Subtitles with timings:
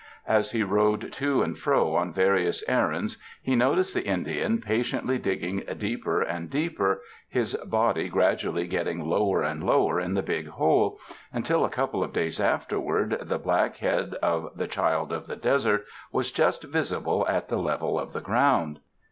[0.27, 5.59] As he rode to and fro on various errands he noticed the Indian patiently digging
[5.77, 10.97] deeper and deeper, his body gradually getting lower and lower in the big hole,
[11.31, 15.85] until a couple of days afterward the black head of the child of the desert
[16.11, 18.79] was just visible at the level of the ground.